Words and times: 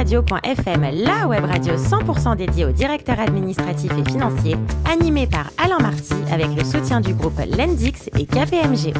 dafradio.fm, 0.00 1.04
la 1.04 1.26
web 1.26 1.44
radio 1.44 1.74
100% 1.74 2.36
dédiée 2.36 2.64
aux 2.64 2.72
directeurs 2.72 3.20
administratifs 3.20 3.92
et 3.92 4.10
financiers, 4.10 4.56
animée 4.90 5.26
par 5.26 5.50
Alain 5.58 5.78
Marty 5.78 6.14
avec 6.32 6.48
le 6.56 6.64
soutien 6.64 7.02
du 7.02 7.12
groupe 7.12 7.38
Lendix 7.58 8.08
et 8.18 8.24
KPMG. 8.24 8.94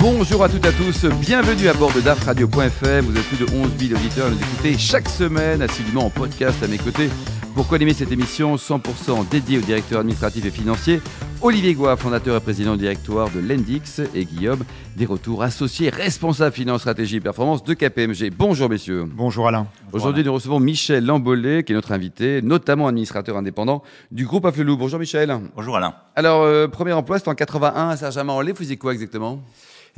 Bonjour 0.00 0.42
à 0.42 0.48
toutes 0.48 0.64
et 0.64 0.68
à 0.68 0.72
tous, 0.72 1.06
bienvenue 1.20 1.68
à 1.68 1.74
bord 1.74 1.92
de 1.92 2.00
dafradio.fm. 2.00 3.04
Vous 3.04 3.16
êtes 3.16 3.24
plus 3.24 3.36
de 3.36 3.46
11 3.52 3.70
000 3.78 3.98
auditeurs 3.98 4.26
à 4.26 4.30
nous 4.30 4.38
écouter 4.38 4.76
chaque 4.76 5.08
semaine, 5.08 5.62
assidûment 5.62 6.06
en 6.06 6.10
podcast 6.10 6.60
à 6.62 6.66
mes 6.66 6.78
côtés. 6.78 7.08
Pour 7.54 7.72
animer 7.72 7.94
cette 7.94 8.10
émission 8.10 8.56
100% 8.56 9.28
dédiée 9.30 9.58
aux 9.58 9.62
directeurs 9.62 10.00
administratifs 10.00 10.44
et 10.44 10.50
financiers, 10.50 11.00
Olivier 11.42 11.74
Goua, 11.74 11.96
fondateur 11.96 12.36
et 12.36 12.40
président 12.40 12.72
du 12.72 12.80
directoire 12.80 13.30
de 13.30 13.40
Lendix, 13.40 14.00
et 14.14 14.24
Guillaume, 14.24 14.64
des 14.96 15.06
retours 15.06 15.42
associés, 15.42 15.90
responsable 15.90 16.54
finance, 16.54 16.80
stratégie 16.80 17.16
et 17.16 17.20
performance 17.20 17.62
de 17.62 17.74
KPMG. 17.74 18.32
Bonjour 18.36 18.68
messieurs. 18.68 19.04
Bonjour 19.06 19.46
Alain. 19.46 19.66
Aujourd'hui, 19.92 20.24
nous 20.24 20.32
recevons 20.32 20.58
Michel 20.60 21.04
Lambollet, 21.04 21.62
qui 21.62 21.72
est 21.72 21.74
notre 21.74 21.92
invité, 21.92 22.42
notamment 22.42 22.88
administrateur 22.88 23.36
indépendant 23.36 23.82
du 24.10 24.24
groupe 24.26 24.44
Afflelou. 24.46 24.76
Bonjour 24.76 24.98
Michel. 24.98 25.36
Bonjour 25.54 25.76
Alain. 25.76 25.94
Alors, 26.16 26.42
euh, 26.42 26.68
premier 26.68 26.92
emploi, 26.92 27.18
c'était 27.18 27.30
en 27.30 27.34
81 27.34 27.90
à 27.90 27.96
Saint-Germain-en-Laye. 27.96 28.52
Vous 28.52 28.58
faisiez 28.58 28.76
quoi 28.76 28.92
exactement? 28.92 29.42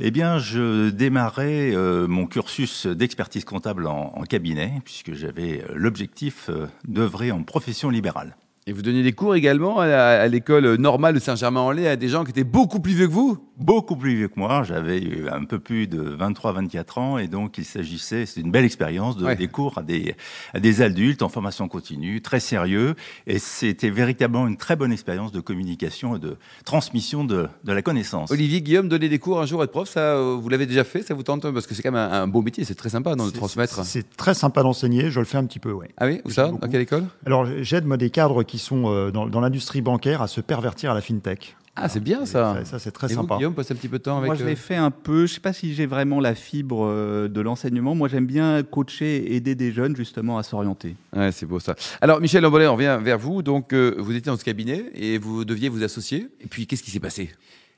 Eh 0.01 0.11
bien, 0.11 0.39
je 0.39 0.89
démarrais 0.91 1.75
euh, 1.75 2.07
mon 2.07 2.25
cursus 2.25 2.87
d'expertise 2.87 3.43
comptable 3.43 3.85
en, 3.85 4.13
en, 4.15 4.23
cabinet, 4.23 4.81
puisque 4.85 5.13
j'avais 5.13 5.61
euh, 5.61 5.73
l'objectif 5.75 6.49
euh, 6.49 6.67
d'œuvrer 6.87 7.33
en 7.33 7.43
profession 7.43 7.89
libérale. 7.89 8.37
Et 8.69 8.71
vous 8.71 8.83
donniez 8.83 9.01
des 9.01 9.13
cours 9.13 9.33
également 9.33 9.79
à, 9.79 9.87
à 9.87 10.27
l'école 10.27 10.75
normale 10.75 11.15
de 11.15 11.19
Saint-Germain-en-Laye 11.19 11.87
à 11.87 11.95
des 11.95 12.07
gens 12.07 12.23
qui 12.23 12.29
étaient 12.29 12.43
beaucoup 12.43 12.79
plus 12.79 12.93
vieux 12.93 13.07
que 13.07 13.11
vous? 13.13 13.39
Beaucoup 13.57 13.95
plus 13.95 14.13
vieux 14.15 14.27
que 14.27 14.37
moi. 14.39 14.61
J'avais 14.63 15.01
eu 15.01 15.27
un 15.27 15.43
peu 15.43 15.57
plus 15.57 15.87
de 15.87 16.15
23-24 16.15 16.99
ans 16.99 17.17
et 17.17 17.27
donc 17.27 17.57
il 17.57 17.65
s'agissait, 17.65 18.27
c'est 18.27 18.41
une 18.41 18.51
belle 18.51 18.65
expérience, 18.65 19.17
de 19.17 19.25
Ouais. 19.25 19.35
des 19.35 19.47
cours 19.47 19.79
à 19.79 19.81
des, 19.81 20.15
à 20.53 20.59
des 20.59 20.83
adultes 20.83 21.23
en 21.23 21.29
formation 21.29 21.67
continue, 21.67 22.21
très 22.21 22.39
sérieux. 22.39 22.93
Et 23.25 23.39
c'était 23.39 23.89
véritablement 23.89 24.47
une 24.47 24.55
très 24.55 24.75
bonne 24.75 24.91
expérience 24.91 25.31
de 25.31 25.39
communication 25.39 26.15
et 26.15 26.19
de 26.19 26.37
transmission 26.63 27.23
de, 27.23 27.47
de 27.63 27.73
la 27.73 27.81
connaissance. 27.81 28.29
Olivier, 28.29 28.61
Guillaume, 28.61 28.87
donner 28.87 29.09
des 29.09 29.17
cours 29.19 29.41
un 29.41 29.47
jour, 29.47 29.63
être 29.63 29.71
prof, 29.71 29.89
ça, 29.89 30.15
vous 30.21 30.47
l'avez 30.47 30.67
déjà 30.67 30.83
fait 30.83 31.01
Ça 31.01 31.15
vous 31.15 31.23
tente 31.23 31.41
Parce 31.51 31.65
que 31.65 31.73
c'est 31.73 31.81
quand 31.81 31.91
même 31.91 31.99
un, 32.11 32.21
un 32.21 32.27
beau 32.27 32.43
métier, 32.43 32.65
c'est 32.65 32.75
très 32.75 32.89
sympa 32.89 33.15
C'est- 33.17 33.31
transmettre. 33.35 33.83
C'est 33.83 34.15
très 34.15 34.35
sympa 34.35 34.61
d'enseigner, 34.61 35.09
je 35.09 35.19
le 35.19 35.25
fais 35.25 35.37
un 35.39 35.45
petit 35.45 35.59
peu, 35.59 35.71
oui. 35.71 35.87
Ah 35.97 36.05
oui 36.05 36.21
Où 36.23 36.29
ça? 36.29 36.45
beaucoup. 36.49 36.59
Dans 36.61 36.67
quelle 36.71 36.81
école? 36.81 37.05
Alors 37.25 37.47
j'aide 37.63 37.85
moi 37.87 37.97
des 37.97 38.11
cadres 38.11 38.43
qui 38.43 38.58
sont 38.59 38.83
euh, 38.85 39.11
dans, 39.11 39.27
dans 39.27 39.41
l'industrie 39.41 39.81
bancaire 39.81 40.21
à 40.21 40.27
se 40.27 40.41
pervertir 40.41 40.91
à 40.91 40.93
la 40.93 41.01
fintech. 41.01 41.55
Ah, 41.81 41.87
c'est 41.87 42.01
bien 42.01 42.25
ça. 42.25 42.55
Ça, 42.55 42.65
ça, 42.65 42.79
c'est 42.79 42.91
très 42.91 43.07
Et 43.07 43.15
vous, 43.15 43.21
sympa. 43.21 43.37
Guillaume, 43.37 43.53
passez 43.53 43.73
un 43.73 43.77
petit 43.77 43.87
peu 43.87 43.99
de 43.99 44.03
temps 44.03 44.17
avec. 44.17 44.27
Moi, 44.27 44.35
je 44.35 44.43
euh, 44.43 44.47
l'ai 44.47 44.57
fait 44.57 44.75
un 44.75 44.91
peu. 44.91 45.27
Je 45.27 45.35
sais 45.35 45.39
pas 45.39 45.53
si 45.53 45.73
j'ai 45.73 45.85
vraiment 45.85 46.19
la 46.19 46.35
fibre 46.35 46.85
euh, 46.85 47.29
de 47.29 47.39
l'enseignement. 47.39 47.95
Moi, 47.95 48.09
j'aime 48.09 48.25
bien 48.25 48.63
coacher 48.63 49.15
et 49.15 49.35
aider 49.37 49.55
des 49.55 49.71
jeunes 49.71 49.95
justement 49.95 50.37
à 50.37 50.43
s'orienter. 50.43 50.97
Ouais, 51.15 51.31
c'est 51.31 51.45
beau 51.45 51.59
ça. 51.59 51.75
Alors, 52.01 52.19
Michel 52.19 52.43
Lambollet, 52.43 52.67
on 52.67 52.73
revient 52.73 52.99
vers 53.01 53.17
vous. 53.17 53.43
Donc, 53.43 53.71
euh, 53.71 53.95
vous 53.97 54.11
étiez 54.11 54.29
dans 54.29 54.37
ce 54.37 54.43
cabinet 54.43 54.91
et 54.93 55.17
vous 55.17 55.45
deviez 55.45 55.69
vous 55.69 55.83
associer. 55.83 56.27
Et 56.41 56.47
puis, 56.47 56.67
qu'est-ce 56.67 56.83
qui 56.83 56.91
s'est 56.91 56.99
passé? 56.99 57.31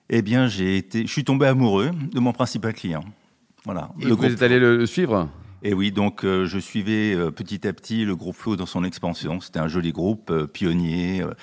Eh 0.10 0.24
bien, 0.24 0.48
j'ai 0.48 0.78
été, 0.78 1.06
je 1.06 1.12
suis 1.12 1.24
tombé 1.24 1.46
amoureux 1.46 1.92
de 2.12 2.20
mon 2.20 2.34
principal 2.34 2.74
client. 2.74 3.04
Voilà. 3.66 3.92
Et 4.02 4.08
vous 4.08 4.26
êtes 4.26 4.42
allé 4.42 4.58
le, 4.58 4.78
le 4.78 4.86
suivre? 4.88 5.30
Et 5.64 5.74
oui, 5.74 5.92
donc 5.92 6.26
euh, 6.26 6.46
je 6.46 6.58
suivais 6.58 7.14
euh, 7.14 7.30
petit 7.30 7.68
à 7.68 7.74
petit 7.74 8.04
le 8.04 8.16
groupe 8.16 8.36
Flow 8.36 8.56
dans 8.56 8.66
son 8.66 8.84
expansion. 8.84 9.40
C'était 9.42 9.60
un 9.60 9.68
joli 9.68 9.92
groupe 9.92 10.32
euh, 10.32 10.48
pionnier 10.48 11.22
euh, 11.22 11.34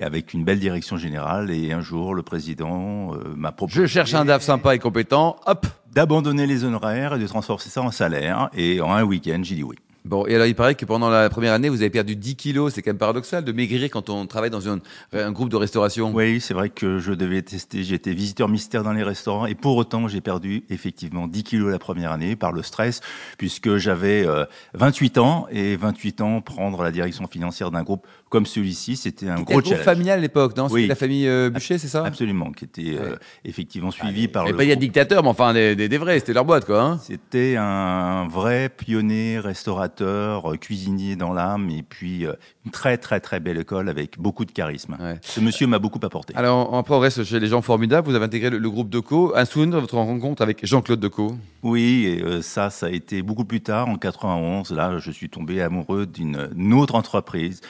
avec 0.00 0.34
une 0.34 0.44
belle 0.44 0.58
direction 0.58 0.96
générale. 0.96 1.50
Et 1.50 1.72
un 1.72 1.80
jour, 1.80 2.14
le 2.14 2.22
président 2.22 3.14
euh, 3.14 3.34
m'a 3.36 3.52
proposé 3.52 3.82
Je 3.82 3.86
cherche 3.86 4.14
un 4.14 4.24
DAF 4.24 4.42
sympa 4.42 4.74
et 4.74 4.78
compétent. 4.78 5.36
Hop 5.46 5.66
d'abandonner 5.92 6.46
les 6.46 6.64
honoraires 6.64 7.14
et 7.14 7.18
de 7.18 7.26
transformer 7.26 7.62
ça 7.62 7.82
en 7.82 7.90
salaire. 7.90 8.50
Et 8.54 8.80
en 8.80 8.92
un 8.92 9.04
week-end, 9.04 9.40
j'ai 9.42 9.54
dit 9.54 9.62
oui. 9.62 9.76
Bon, 10.04 10.26
et 10.26 10.34
alors 10.34 10.46
il 10.46 10.54
paraît 10.54 10.74
que 10.74 10.84
pendant 10.84 11.10
la 11.10 11.28
première 11.28 11.52
année, 11.52 11.68
vous 11.68 11.82
avez 11.82 11.90
perdu 11.90 12.16
10 12.16 12.36
kilos. 12.36 12.74
C'est 12.74 12.82
quand 12.82 12.90
même 12.90 12.98
paradoxal 12.98 13.44
de 13.44 13.52
maigrir 13.52 13.90
quand 13.90 14.08
on 14.08 14.26
travaille 14.26 14.50
dans 14.50 14.68
un, 14.68 14.78
un 15.12 15.32
groupe 15.32 15.48
de 15.48 15.56
restauration. 15.56 16.12
Oui, 16.14 16.40
c'est 16.40 16.54
vrai 16.54 16.70
que 16.70 16.98
je 16.98 17.12
devais 17.12 17.42
tester. 17.42 17.82
J'étais 17.82 18.12
visiteur 18.12 18.48
mystère 18.48 18.84
dans 18.84 18.92
les 18.92 19.02
restaurants 19.02 19.46
et 19.46 19.54
pour 19.54 19.76
autant, 19.76 20.08
j'ai 20.08 20.20
perdu 20.20 20.64
effectivement 20.70 21.26
10 21.26 21.42
kilos 21.42 21.70
la 21.70 21.78
première 21.78 22.12
année 22.12 22.36
par 22.36 22.52
le 22.52 22.62
stress, 22.62 23.00
puisque 23.36 23.76
j'avais 23.76 24.26
euh, 24.26 24.44
28 24.74 25.18
ans 25.18 25.46
et 25.50 25.76
28 25.76 26.20
ans 26.20 26.40
prendre 26.40 26.82
la 26.82 26.90
direction 26.90 27.26
financière 27.26 27.70
d'un 27.70 27.82
groupe 27.82 28.06
comme 28.28 28.46
celui-ci, 28.46 28.96
c'était 28.96 29.28
un 29.28 29.38
C'était 29.38 29.52
gros 29.54 29.62
challenge. 29.62 29.84
familial 29.84 30.18
à 30.18 30.22
l'époque, 30.22 30.56
non? 30.56 30.68
Oui. 30.70 30.86
La 30.86 30.94
famille 30.94 31.26
euh, 31.26 31.50
Bûcher, 31.50 31.78
c'est 31.78 31.88
ça? 31.88 32.04
Absolument, 32.04 32.52
qui 32.52 32.64
était 32.66 32.96
euh, 32.98 33.16
effectivement 33.44 33.90
suivi 33.90 34.28
par 34.28 34.46
Et 34.46 34.50
le. 34.50 34.56
pas 34.56 34.64
il 34.64 34.68
y 34.68 34.72
a 34.72 34.74
groupe. 34.74 34.82
dictateurs, 34.82 35.22
mais 35.22 35.28
enfin 35.30 35.52
des, 35.54 35.74
des, 35.74 35.88
des 35.88 35.98
vrais, 35.98 36.18
c'était 36.18 36.32
leur 36.34 36.44
boîte 36.44 36.64
quoi. 36.66 36.82
Hein 36.82 36.98
C'était 37.02 37.56
un 37.58 38.26
vrai 38.28 38.68
pionnier, 38.68 39.38
restaurateur, 39.38 40.52
euh, 40.52 40.56
cuisinier 40.56 41.16
dans 41.16 41.32
l'âme, 41.32 41.70
et 41.70 41.82
puis 41.82 42.26
euh, 42.26 42.32
une 42.64 42.70
très 42.70 42.98
très 42.98 43.20
très 43.20 43.40
belle 43.40 43.58
école 43.58 43.88
avec 43.88 44.18
beaucoup 44.18 44.44
de 44.44 44.52
charisme. 44.52 44.96
Ouais. 45.00 45.18
Ce 45.22 45.40
monsieur 45.40 45.66
m'a 45.66 45.78
beaucoup 45.78 46.00
apporté. 46.02 46.34
alors 46.36 46.74
après 46.76 46.94
on 46.94 46.98
reste 47.00 47.24
chez 47.24 47.40
les 47.40 47.46
gens 47.48 47.62
formidables. 47.62 48.08
Vous 48.08 48.14
avez 48.14 48.24
intégré 48.26 48.50
le, 48.50 48.58
le 48.58 48.70
groupe 48.70 48.90
Deco. 48.90 49.32
Un 49.36 49.44
souvenir 49.44 49.76
de 49.76 49.80
votre 49.80 49.96
rencontre 49.96 50.42
avec 50.42 50.64
Jean-Claude 50.66 51.00
Deco? 51.00 51.36
Oui, 51.62 52.06
et 52.06 52.42
ça, 52.42 52.70
ça 52.70 52.86
a 52.86 52.90
été 52.90 53.22
beaucoup 53.22 53.44
plus 53.44 53.60
tard, 53.60 53.88
en 53.88 53.96
91. 53.96 54.70
Là, 54.70 54.98
je 54.98 55.10
suis 55.10 55.28
tombé 55.28 55.60
amoureux 55.60 56.06
d'une 56.06 56.48
une 56.56 56.72
autre 56.74 56.94
entreprise, 56.94 57.60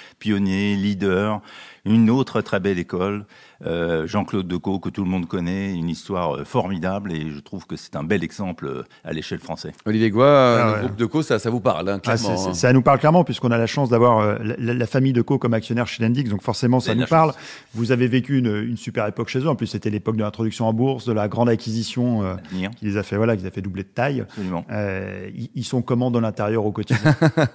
pionnier, 0.49 0.77
leader, 0.77 1.41
une 1.85 2.11
autre 2.11 2.41
très 2.43 2.61
belle 2.61 2.79
école, 2.79 3.25
euh, 3.67 4.07
Jean-Claude 4.07 4.47
Decaux, 4.47 4.79
que 4.79 4.89
tout 4.89 5.03
le 5.03 5.11
monde 5.11 5.27
connaît, 5.27 5.73
une 5.73 5.89
histoire 5.89 6.37
euh, 6.37 6.45
formidable, 6.45 7.13
et 7.13 7.31
je 7.31 7.41
trouve 7.41 7.67
que 7.67 7.77
c'est 7.77 7.97
un 7.97 8.05
bel 8.05 8.23
exemple 8.23 8.67
euh, 8.67 8.83
à 9.05 9.13
l'échelle 9.13 9.39
française. 9.39 9.73
Olivier 9.87 10.11
Goua, 10.11 10.27
Ah 10.27 10.67
le 10.67 10.73
ouais. 10.75 10.79
groupe 10.87 10.97
Deco, 10.97 11.23
ça, 11.23 11.39
ça 11.39 11.51
vous 11.51 11.61
parle, 11.61 11.89
hein, 11.89 12.01
Ah, 12.07 12.17
clairement. 12.17 12.49
hein. 12.49 12.55
ça 12.55 12.73
nous 12.73 12.83
parle 12.83 12.99
clairement 12.99 13.25
puisqu'on 13.25 13.51
a 13.51 13.59
la 13.59 13.67
chance 13.67 13.89
d'avoir 13.89 14.19
euh, 14.21 14.37
la, 14.59 14.75
la 14.75 14.87
famille 14.87 15.13
de 15.13 15.23
Co 15.23 15.39
comme 15.39 15.55
actionnaire 15.55 15.87
chez 15.89 16.03
Lendix, 16.03 16.29
donc 16.31 16.43
forcément 16.43 16.79
ça 16.81 16.95
nous 16.95 17.07
parle. 17.07 17.33
Vous 17.75 17.91
avez 17.91 18.07
vécu 18.07 18.39
une, 18.39 18.55
une 18.55 18.77
super 18.77 19.07
époque 19.07 19.29
chez 19.29 19.41
eux. 19.41 19.49
En 19.49 19.57
plus, 19.57 19.67
c'était 19.67 19.91
l'époque 19.91 20.17
de 20.17 20.23
l'introduction 20.23 20.67
en 20.69 20.73
bourse, 20.73 21.05
de 21.07 21.13
la 21.13 21.27
grande 21.29 21.49
acquisition 21.49 22.23
euh, 22.23 22.35
qui 22.79 22.85
les 22.85 22.97
a 22.97 23.03
fait 23.03 23.17
voilà, 23.17 23.35
qui 23.37 23.43
les 23.43 23.49
a 23.49 23.51
fait 23.51 23.63
doubler 23.63 23.83
de 23.85 23.89
taille. 23.89 24.21
absolument. 24.21 24.65
Euh, 24.71 25.31
ils, 25.35 25.51
ils 25.55 25.65
sont 25.65 25.81
comment 25.83 26.11
dans 26.11 26.21
l'intérieur 26.21 26.65
au 26.67 26.71
quotidien? 26.73 26.99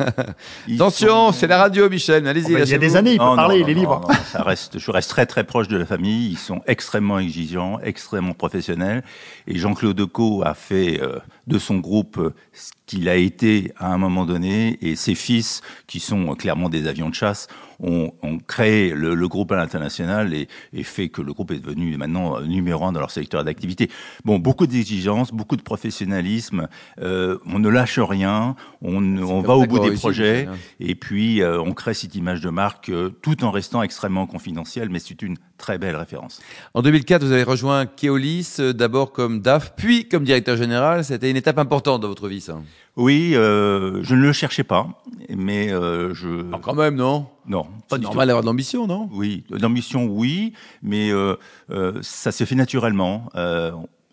Attention, 0.74 1.28
sont- 1.28 1.32
c'est 1.34 1.48
la 1.48 1.58
radio, 1.60 1.90
Michel. 1.90 2.28
Allez-y. 2.28 2.54
Oh, 2.54 2.58
bah, 2.58 2.66
Des 2.84 2.96
années, 2.98 3.14
il 3.14 3.18
peut 3.18 3.24
Non, 3.24 3.36
parler, 3.36 3.60
non, 3.62 3.68
il 3.68 3.72
est 3.72 3.74
libre. 3.74 4.02
ça 4.26 4.44
reste, 4.44 4.78
je 4.78 4.92
reste 4.92 5.10
très 5.10 5.26
très 5.26 5.44
proche 5.44 5.68
de 5.68 5.78
la 5.78 5.86
famille. 5.86 6.30
Ils 6.32 6.38
sont 6.38 6.62
extrêmement 6.68 7.18
exigeants, 7.20 7.80
extrêmement 7.82 8.34
professionnels. 8.34 9.04
Et 9.48 9.58
Jean-Claude 9.58 9.96
Decaux 9.96 10.44
a 10.46 10.54
fait 10.54 11.00
euh, 11.02 11.20
de 11.48 11.60
son 11.60 11.78
groupe 11.78 12.18
euh, 12.18 12.34
ce 12.54 12.72
qu'il 12.86 13.10
a 13.10 13.16
été 13.16 13.72
à 13.78 13.94
un 13.94 13.98
moment 13.98 14.26
donné. 14.26 14.78
Et 14.82 14.96
ses 14.96 15.16
fils, 15.16 15.62
qui 15.88 16.00
sont 16.00 16.32
euh, 16.32 16.36
clairement 16.36 16.70
des 16.70 16.88
avions 16.88 17.10
de 17.10 17.16
chasse, 17.16 17.48
ont, 17.80 18.14
ont 18.22 18.38
créé 18.38 18.94
le, 18.94 19.14
le 19.14 19.28
groupe 19.28 19.52
à 19.52 19.56
l'international 19.58 20.34
et, 20.34 20.48
et 20.72 20.84
fait 20.84 21.10
que 21.10 21.22
le 21.22 21.34
groupe 21.34 21.52
est 21.52 21.60
devenu 21.60 21.98
maintenant 21.98 22.38
euh, 22.38 22.46
numéro 22.46 22.86
un 22.86 22.92
dans 22.94 23.00
leur 23.00 23.12
secteur 23.12 23.44
d'activité. 23.44 23.90
Bon, 24.24 24.40
beaucoup 24.40 24.68
d'exigences, 24.68 25.32
beaucoup 25.32 25.58
de 25.58 25.62
professionnalisme. 25.62 26.68
euh, 27.02 27.38
on 27.46 27.60
ne 27.60 27.70
lâche 27.70 28.00
rien. 28.00 28.56
On, 28.82 29.42
va 29.42 29.56
au 29.56 29.66
bout 29.66 29.80
des 29.80 29.92
projets. 29.92 30.48
Et 30.80 30.96
puis, 30.96 31.42
euh, 31.42 31.62
on 31.62 31.74
crée 31.74 31.94
cette 31.94 32.16
image 32.16 32.42
de 32.42 32.50
marque 32.50 32.90
euh, 32.90 33.10
tout 33.22 33.44
en 33.44 33.52
restant 33.52 33.82
extrêmement 33.84 34.28
confidentiel, 34.28 34.90
mais 34.90 35.00
c'est 35.00 35.22
une 35.22 35.38
très 35.64 35.78
belle 35.78 35.96
référence. 35.96 36.42
En 36.74 36.82
2004, 36.82 37.24
vous 37.24 37.32
avez 37.32 37.44
rejoint 37.44 37.86
Keolis, 37.86 38.58
euh, 38.60 38.74
d'abord 38.74 39.14
comme 39.14 39.40
DAF, 39.40 39.74
puis 39.78 40.10
comme 40.10 40.26
directeur 40.26 40.58
général. 40.58 41.06
C'était 41.06 41.32
une 41.32 41.38
étape 41.38 41.58
importante 41.58 42.02
dans 42.02 42.10
votre 42.10 42.28
vie, 42.28 42.42
ça. 42.42 42.58
Oui, 42.98 43.32
euh, 43.34 44.04
je 44.04 44.14
ne 44.14 44.22
le 44.22 44.34
cherchais 44.34 44.66
pas, 44.66 44.90
mais 45.30 45.72
euh, 45.72 46.14
je... 46.14 46.28
Ah, 46.52 46.60
quand 46.62 46.76
même, 46.76 46.96
non? 46.96 47.28
Non, 47.48 47.66
pas 47.88 47.98
du 47.98 48.04
normal 48.04 48.26
tout. 48.26 48.28
d'avoir 48.28 48.44
de 48.44 48.48
l'ambition, 48.48 48.88
non? 48.88 49.10
Oui, 49.14 49.46
l'ambition, 49.50 50.06
oui, 50.06 50.52
mais 50.82 51.12
euh, 51.12 51.36
euh, 51.72 51.94
ça 52.02 52.34
s'est 52.34 52.46
fait 52.46 52.56
naturellement. 52.56 53.30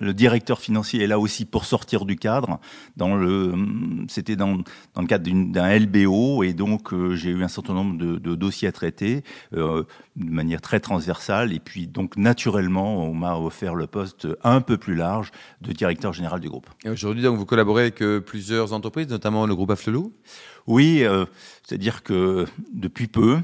Le 0.00 0.14
directeur 0.14 0.60
financier 0.60 1.02
est 1.02 1.06
là 1.06 1.18
aussi 1.18 1.44
pour 1.44 1.64
sortir 1.64 2.04
du 2.04 2.16
cadre. 2.16 2.58
Dans 2.96 3.16
le, 3.16 3.54
c'était 4.08 4.36
dans, 4.36 4.56
le 4.96 5.06
cadre 5.06 5.30
d'un 5.52 5.78
LBO 5.78 6.42
et 6.42 6.52
donc 6.52 6.92
euh, 6.92 7.14
j'ai 7.14 7.30
eu 7.30 7.42
un 7.42 7.48
certain 7.48 7.74
nombre 7.74 7.96
de, 7.98 8.16
de 8.16 8.34
dossiers 8.34 8.68
à 8.68 8.72
traiter 8.72 9.22
euh, 9.54 9.84
de 10.16 10.30
manière 10.30 10.60
très 10.60 10.80
transversale 10.80 11.52
et 11.52 11.60
puis 11.60 11.86
donc 11.86 12.16
naturellement 12.16 13.04
on 13.04 13.14
m'a 13.14 13.36
offert 13.36 13.74
le 13.74 13.86
poste 13.86 14.26
un 14.42 14.60
peu 14.60 14.76
plus 14.76 14.94
large 14.94 15.30
de 15.60 15.72
directeur 15.72 16.12
général 16.12 16.40
du 16.40 16.48
groupe. 16.48 16.68
Et 16.84 16.90
Aujourd'hui, 16.90 17.22
donc, 17.22 17.36
vous 17.36 17.46
collaborez 17.46 17.82
avec 17.82 18.02
euh, 18.02 18.20
plusieurs 18.20 18.72
entreprises, 18.72 19.08
notamment 19.08 19.46
le 19.46 19.54
groupe 19.54 19.70
Afflelou? 19.70 20.12
Oui, 20.70 21.02
euh, 21.02 21.24
c'est-à-dire 21.64 22.04
que 22.04 22.46
depuis 22.72 23.08
peu, 23.08 23.40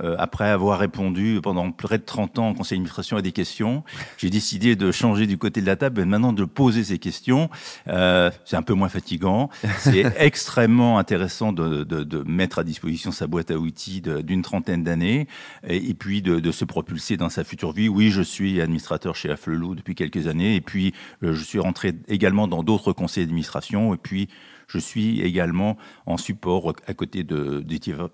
euh, 0.00 0.16
après 0.18 0.48
avoir 0.48 0.78
répondu 0.78 1.40
pendant 1.42 1.70
près 1.70 1.98
de 1.98 2.02
30 2.02 2.38
ans 2.38 2.48
en 2.48 2.54
conseil 2.54 2.78
d'administration 2.78 3.18
à 3.18 3.22
des 3.22 3.32
questions, 3.32 3.84
j'ai 4.16 4.30
décidé 4.30 4.74
de 4.74 4.90
changer 4.90 5.26
du 5.26 5.36
côté 5.36 5.60
de 5.60 5.66
la 5.66 5.76
table 5.76 6.00
et 6.00 6.04
maintenant 6.06 6.32
de 6.32 6.44
poser 6.46 6.82
ces 6.84 6.98
questions. 6.98 7.50
Euh, 7.88 8.30
c'est 8.46 8.56
un 8.56 8.62
peu 8.62 8.72
moins 8.72 8.88
fatigant. 8.88 9.50
C'est 9.78 10.04
extrêmement 10.18 10.98
intéressant 10.98 11.52
de, 11.52 11.84
de, 11.84 12.02
de 12.02 12.22
mettre 12.26 12.60
à 12.60 12.64
disposition 12.64 13.12
sa 13.12 13.26
boîte 13.26 13.50
à 13.50 13.58
outils 13.58 14.00
d'une 14.00 14.40
trentaine 14.40 14.82
d'années 14.84 15.28
et, 15.68 15.90
et 15.90 15.94
puis 15.94 16.22
de, 16.22 16.40
de 16.40 16.50
se 16.50 16.64
propulser 16.64 17.18
dans 17.18 17.28
sa 17.28 17.44
future 17.44 17.72
vie. 17.72 17.90
Oui, 17.90 18.10
je 18.10 18.22
suis 18.22 18.62
administrateur 18.62 19.16
chez 19.16 19.30
Afflelou 19.30 19.74
depuis 19.74 19.94
quelques 19.94 20.28
années 20.28 20.56
et 20.56 20.62
puis 20.62 20.94
euh, 21.22 21.34
je 21.34 21.44
suis 21.44 21.58
rentré 21.58 21.92
également 22.08 22.48
dans 22.48 22.62
d'autres 22.62 22.94
conseils 22.94 23.26
d'administration 23.26 23.92
et 23.92 23.98
puis 23.98 24.28
je 24.66 24.78
suis 24.78 25.20
également 25.20 25.76
en 26.06 26.16
support 26.16 26.53
à 26.86 26.94
côté 26.94 27.24
de, 27.24 27.64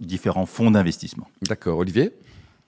différents 0.00 0.46
fonds 0.46 0.70
d'investissement. 0.70 1.28
D'accord. 1.42 1.78
Olivier? 1.78 2.12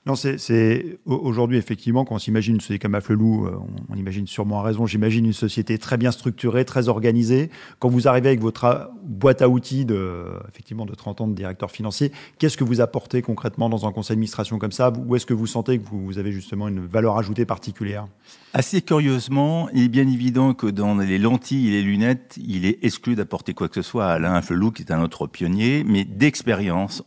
Non, 0.04 0.16
c'est 0.16 0.98
aujourd'hui 1.06 1.58
effectivement 1.58 2.04
quand 2.04 2.16
on 2.16 2.18
s'imagine 2.18 2.54
une 2.54 2.60
société 2.60 2.80
comme 2.80 2.96
Afflelou, 2.96 3.46
euh, 3.46 3.56
on, 3.56 3.94
on, 3.94 3.96
imagine 3.96 4.26
sûrement 4.26 4.58
à 4.58 4.62
raison. 4.64 4.84
J'imagine 4.84 5.24
une 5.24 5.32
société 5.32 5.78
très 5.78 5.96
bien 5.96 6.10
structurée, 6.10 6.64
très 6.64 6.88
organisée. 6.88 7.50
Quand 7.78 7.88
vous 7.88 8.08
arrivez 8.08 8.30
avec 8.30 8.40
votre 8.40 8.90
boîte 9.04 9.42
à 9.42 9.48
outils 9.48 9.84
de 9.84 10.24
effectivement 10.48 10.86
de 10.86 10.94
30 10.94 11.20
ans 11.20 11.28
de 11.28 11.34
directeur 11.34 11.70
financier, 11.70 12.10
qu'est-ce 12.38 12.56
que 12.56 12.64
vous 12.64 12.80
apportez 12.80 13.22
concrètement 13.22 13.68
dans 13.68 13.86
un 13.86 13.92
conseil 13.92 14.16
d'administration 14.16 14.58
comme 14.58 14.72
ça? 14.72 14.92
Où 15.06 15.14
est-ce 15.14 15.26
que 15.26 15.34
vous 15.34 15.46
sentez 15.46 15.78
que 15.78 15.84
vous, 15.88 16.18
avez 16.18 16.32
justement 16.32 16.66
une 16.66 16.84
valeur 16.84 17.16
ajoutée 17.16 17.44
particulière? 17.44 18.08
Assez 18.54 18.82
curieusement, 18.82 19.68
il 19.72 19.84
est 19.84 19.88
bien 19.88 20.08
évident 20.08 20.52
que 20.52 20.66
dans 20.66 20.96
les 20.96 21.18
lentilles 21.18 21.68
et 21.68 21.70
les 21.70 21.82
lunettes, 21.82 22.38
il 22.44 22.66
est 22.66 22.84
exclu 22.84 23.14
d'apporter 23.14 23.54
quoi 23.54 23.68
que 23.68 23.76
ce 23.76 23.82
soit 23.82 24.06
à 24.06 24.14
Alain 24.14 24.34
Afflelou, 24.34 24.72
qui 24.72 24.82
est 24.82 24.90
un 24.90 25.00
autre 25.00 25.28
pionnier, 25.28 25.84
mais 25.86 26.04
d'expérience, 26.04 27.04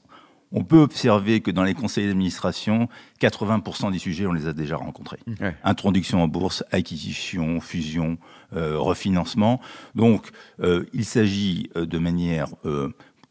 on 0.56 0.64
peut 0.64 0.80
observer 0.80 1.42
que 1.42 1.52
dans 1.52 1.64
les 1.64 1.74
conseils 1.74 2.08
d'administration, 2.08 2.88
80% 3.22 3.92
des 3.92 4.00
sujets, 4.00 4.26
on 4.26 4.32
les 4.32 4.48
a 4.48 4.54
déjà 4.54 4.78
rencontrés. 4.78 5.20
Mmh. 5.28 5.36
Introduction 5.66 6.24
en 6.24 6.30
bourse, 6.30 6.64
acquisition, 6.72 7.60
fusion, 7.60 8.18
euh, 8.56 8.80
refinancement. 8.80 9.60
Donc, 9.96 10.32
euh, 10.62 10.86
il 10.94 11.04
s'agit 11.04 11.70
euh, 11.76 11.86
de 11.86 12.00
manière 12.00 12.48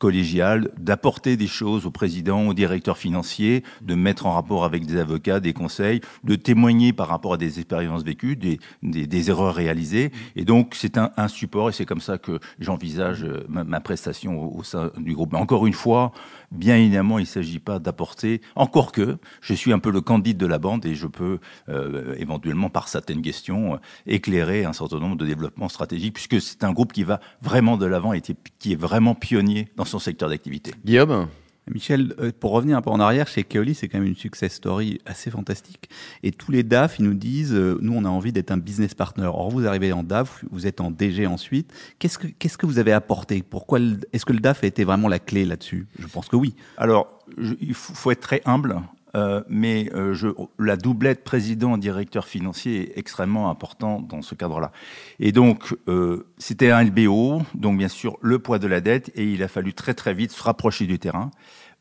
collégiale, 0.05 0.69
d'apporter 0.77 1.39
des 1.39 1.47
choses 1.47 1.87
au 1.87 1.91
président, 1.91 2.49
au 2.49 2.53
directeur 2.53 2.99
financier, 2.99 3.63
de 3.81 3.95
mettre 3.95 4.27
en 4.27 4.33
rapport 4.33 4.67
avec 4.67 4.85
des 4.85 4.99
avocats, 4.99 5.41
des 5.41 5.55
conseils, 5.55 6.03
de 6.25 6.35
témoigner 6.35 6.93
par 6.93 7.09
rapport 7.09 7.33
à 7.33 7.37
des 7.39 7.59
expériences 7.59 8.03
vécues, 8.03 8.37
des, 8.37 9.31
erreurs 9.31 9.55
réalisées. 9.55 10.13
Et 10.37 10.45
donc, 10.45 10.75
c'est 10.75 10.99
un, 10.99 11.29
support 11.29 11.71
et 11.71 11.73
c'est 11.73 11.87
comme 11.87 12.03
ça 12.03 12.19
que 12.19 12.39
j'envisage 12.59 13.27
ma, 13.49 13.65
ma, 13.65 13.81
prestation 13.81 14.43
au, 14.43 14.59
au, 14.59 14.63
sein 14.63 14.91
du 14.99 15.15
groupe. 15.15 15.33
Mais 15.33 15.39
encore 15.39 15.67
une 15.67 15.73
fois, 15.73 16.13
bien 16.55 16.77
évidemment, 16.77 17.19
il 17.19 17.23
ne 17.23 17.27
s'agit 17.27 17.59
pas 17.59 17.79
d'apporter, 17.79 18.41
encore 18.57 18.93
que 18.93 19.19
je 19.41 19.55
suis 19.55 19.73
un 19.73 19.79
peu 19.79 19.91
le 19.91 20.01
candide 20.01 20.37
de 20.37 20.47
la 20.47 20.59
bande 20.59 20.87
et 20.87 20.95
je 20.95 21.07
peux 21.07 21.39
euh, 21.69 22.15
éventuellement, 22.19 22.71
par 22.71 22.89
certaines 22.89 23.23
questions, 23.23 23.75
euh, 23.75 23.79
éclairer 24.07 24.65
un 24.65 24.73
certain 24.73 24.99
nombre 24.99 25.17
de 25.17 25.27
développements 25.27 25.69
stratégiques, 25.69 26.15
puisque 26.15 26.41
c'est 26.41 26.65
un 26.65 26.73
groupe 26.73 26.93
qui 26.93 27.05
va 27.05 27.21
vraiment 27.43 27.77
de 27.77 27.87
l'avant 27.87 28.13
et 28.13 28.23
qui 28.59 28.73
est 28.73 28.81
vraiment 28.81 29.15
pionnier 29.15 29.69
dans 29.77 29.85
son 29.85 29.94
secteur 29.99 30.29
d'activité. 30.29 30.73
Guillaume 30.85 31.29
Michel, 31.73 32.15
euh, 32.19 32.31
pour 32.39 32.53
revenir 32.53 32.77
un 32.77 32.83
peu 32.83 32.91
en 32.91 33.01
arrière, 33.01 33.27
chez 33.27 33.43
Keoli, 33.43 33.75
c'est 33.75 33.89
quand 33.89 33.99
même 33.99 34.09
une 34.09 34.17
success 34.17 34.53
story 34.53 35.01
assez 35.07 35.31
fantastique. 35.31 35.89
Et 36.23 36.31
tous 36.31 36.53
les 36.53 36.63
DAF, 36.63 36.99
ils 36.99 37.05
nous 37.05 37.15
disent, 37.15 37.55
euh, 37.55 37.79
nous, 37.81 37.95
on 37.95 38.05
a 38.05 38.09
envie 38.09 38.33
d'être 38.33 38.51
un 38.51 38.59
business 38.59 38.95
partner. 38.95 39.25
Or, 39.25 39.51
vous 39.51 39.67
arrivez 39.67 39.93
en 39.93 40.03
DAF, 40.03 40.45
vous 40.51 40.67
êtes 40.67 40.81
en 40.81 40.91
DG 40.91 41.27
ensuite. 41.27 41.73
Qu'est-ce 41.99 42.19
que, 42.19 42.27
qu'est-ce 42.27 42.59
que 42.59 42.67
vous 42.67 42.79
avez 42.79 42.93
apporté? 42.93 43.43
Pourquoi 43.43 43.79
est-ce 44.13 44.27
que 44.27 44.35
le 44.35 44.41
DAF 44.41 44.63
a 44.63 44.67
été 44.67 44.85
vraiment 44.85 45.09
la 45.09 45.19
clé 45.19 45.47
là-dessus? 45.47 45.87
Je 45.99 46.07
pense 46.07 46.29
que 46.29 46.37
oui. 46.37 46.55
Alors, 46.77 47.19
je, 47.39 47.55
il 47.61 47.75
faut 47.75 48.11
être 48.11 48.21
très 48.21 48.43
humble. 48.45 48.77
Euh, 49.15 49.43
mais 49.49 49.91
euh, 49.95 50.15
je, 50.15 50.29
la 50.59 50.77
doublette 50.77 51.25
président-directeur 51.25 52.27
financier 52.27 52.81
est 52.81 52.99
extrêmement 52.99 53.51
important 53.51 54.01
dans 54.01 54.23
ce 54.23 54.35
cadre-là. 54.35 54.73
Et 55.21 55.33
donc, 55.33 55.75
euh, 55.89 56.27
c'était 56.39 56.71
un 56.71 56.83
LBO, 56.83 57.43
donc 57.55 57.79
bien 57.79 57.89
sûr 57.89 58.19
le 58.21 58.39
poids 58.39 58.59
de 58.59 58.67
la 58.67 58.81
dette, 58.81 59.11
et 59.15 59.25
il 59.25 59.43
a 59.43 59.49
fallu 59.49 59.73
très 59.73 59.95
très 59.95 60.15
vite 60.15 60.33
se 60.33 60.43
rapprocher 60.43 60.87
du 60.87 60.99
terrain. 60.99 61.31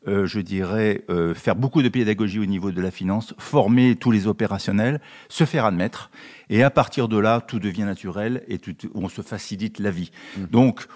Euh, 0.06 0.26
je 0.26 0.40
dirais, 0.40 1.02
euh, 1.08 1.32
faire 1.32 1.56
beaucoup 1.56 1.80
de 1.80 1.88
pédagogie 1.88 2.38
au 2.38 2.44
niveau 2.44 2.70
de 2.70 2.80
la 2.82 2.90
finance, 2.90 3.34
former 3.38 3.96
tous 3.96 4.10
les 4.10 4.26
opérationnels, 4.26 5.00
se 5.30 5.44
faire 5.44 5.64
admettre, 5.64 6.10
et 6.50 6.62
à 6.62 6.68
partir 6.68 7.08
de 7.08 7.16
là, 7.16 7.40
tout 7.40 7.58
devient 7.58 7.84
naturel 7.84 8.44
et 8.48 8.58
tout, 8.58 8.74
on 8.94 9.08
se 9.08 9.22
facilite 9.22 9.78
la 9.78 9.90
vie. 9.90 10.10
Mmh. 10.36 10.44
Donc, 10.50 10.86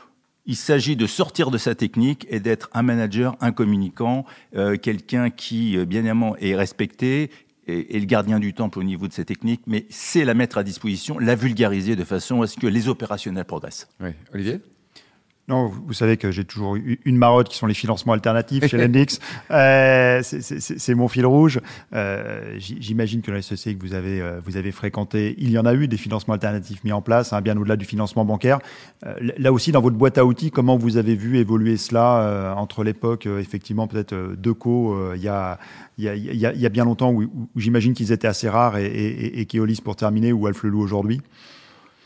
il 0.49 0.57
s'agit 0.57 0.97
de 0.97 1.07
sortir 1.07 1.53
de 1.53 1.59
sa 1.59 1.77
technique 1.77 2.27
et 2.31 2.41
d'être 2.41 2.71
un 2.73 2.83
manager, 2.83 3.37
un 3.41 3.53
communicant, 3.53 4.25
euh, 4.57 4.77
quelqu'un 4.77 5.31
qui, 5.31 5.77
euh, 5.77 5.85
bien 5.85 6.01
évidemment, 6.01 6.37
est 6.39 6.57
respecté 6.57 7.31
et, 7.67 7.97
et, 7.97 8.01
le 8.01 8.07
gardien 8.07 8.41
du 8.41 8.55
temple 8.55 8.79
au 8.79 8.83
niveau 8.83 9.07
de 9.07 9.13
ses 9.13 9.27
techniques, 9.27 9.61
mais 9.67 9.85
c'est 9.91 10.25
la 10.25 10.33
mettre 10.33 10.57
à 10.57 10.65
disposition, 10.65 11.19
la 11.19 11.35
vulgariser 11.35 11.97
de 11.97 12.05
façon 12.05 12.41
à 12.41 12.47
ce 12.47 12.57
que 12.57 12.67
les 12.67 12.89
opérationnels 12.89 13.45
progressent. 13.45 13.89
Oui. 14.01 14.11
Olivier? 14.33 14.61
Non, 15.49 15.69
vous 15.87 15.95
savez 15.95 16.19
que 16.19 16.31
j'ai 16.31 16.45
toujours 16.45 16.77
eu 16.77 17.01
une 17.07 17.17
marotte 17.17 17.49
qui 17.49 17.57
sont 17.57 17.67
les 17.67 17.73
financements 17.75 18.13
alternatifs 18.13 18.67
chez 18.67 18.77
Lendix. 18.87 19.19
Euh, 19.51 20.21
c'est 20.23 20.95
mon 20.95 21.09
fil 21.09 21.25
rouge. 21.25 21.61
Euh, 21.95 22.55
J'imagine 22.59 23.23
que 23.23 23.31
dans 23.31 23.37
les 23.37 23.43
sociétés 23.43 23.79
que 23.79 23.87
vous 23.87 23.95
avez, 23.95 24.21
euh, 24.21 24.41
vous 24.45 24.59
avez 24.59 24.73
fréquentées, 24.73 25.35
il 25.39 25.51
y 25.51 25.59
en 25.59 25.65
a 25.65 25.73
eu 25.73 25.89
des 25.89 25.97
financements 25.97 26.35
alternatifs 26.35 26.85
mis 26.85 26.93
en 26.93 27.01
place, 27.01 27.33
hein, 27.33 27.41
bien 27.41 27.57
au-delà 27.57 27.77
du 27.77 27.87
financement 27.87 28.27
bancaire. 28.27 28.59
Euh, 29.07 29.15
là 29.39 29.51
aussi, 29.51 29.73
dans 29.73 29.81
votre 29.81 29.97
boîte 29.97 30.19
à 30.19 30.27
outils, 30.27 30.51
comment 30.51 30.77
vous 30.77 30.99
avez 30.99 31.15
vu 31.15 31.39
évoluer 31.39 31.79
cela 31.79 32.21
euh, 32.21 32.53
entre 32.53 32.85
l'époque, 32.85 33.27
euh, 33.27 33.41
effectivement, 33.41 33.87
peut-être 33.87 34.15
Deco, 34.37 35.15
il 35.15 35.23
y 35.23 35.29
a 35.29 35.59
il 35.97 36.05
y, 36.05 36.09
a, 36.09 36.15
il, 36.15 36.37
y 36.37 36.47
a, 36.47 36.53
il 36.53 36.61
y 36.61 36.67
a 36.67 36.69
bien 36.69 36.85
longtemps 36.85 37.11
où, 37.11 37.23
où 37.23 37.49
j'imagine 37.57 37.93
qu'ils 37.93 38.13
étaient 38.13 38.29
assez 38.29 38.49
rares 38.49 38.77
et, 38.77 38.87
et, 38.87 39.41
et 39.41 39.47
Keolis 39.47 39.81
pour 39.83 39.97
terminer 39.97 40.33
ou 40.33 40.47
Alflelou 40.47 40.81
aujourd'hui? 40.81 41.21